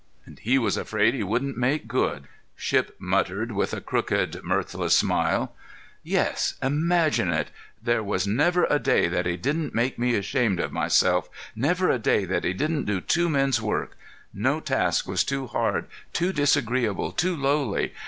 "And 0.25 0.39
he 0.39 0.57
was 0.57 0.77
afraid 0.77 1.13
he 1.13 1.21
wouldn't 1.21 1.59
make 1.59 1.87
good!" 1.87 2.27
Shipp 2.55 2.95
muttered, 2.97 3.51
with 3.51 3.71
a 3.71 3.79
crooked, 3.81 4.41
mirthless 4.43 4.95
smile. 4.95 5.53
"Yes—imagine 6.01 7.29
it! 7.31 7.51
There 7.83 8.01
was 8.01 8.25
never 8.25 8.65
a 8.65 8.79
day 8.79 9.07
that 9.07 9.27
he 9.27 9.37
didn't 9.37 9.75
make 9.75 9.99
me 9.99 10.15
ashamed 10.15 10.59
of 10.59 10.71
myself, 10.73 11.29
never 11.55 11.91
a 11.91 11.99
day 11.99 12.25
that 12.25 12.43
he 12.45 12.53
didn't 12.53 12.85
do 12.85 12.99
two 12.99 13.29
men's 13.29 13.61
work. 13.61 13.95
No 14.33 14.59
task 14.59 15.07
was 15.07 15.23
too 15.23 15.45
hard, 15.45 15.85
too 16.13 16.33
disagreeable, 16.33 17.11
too 17.11 17.35
lowly. 17.35 17.93